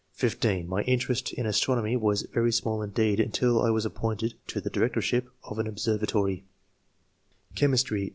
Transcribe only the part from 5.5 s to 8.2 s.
an observatory]. Chemistry.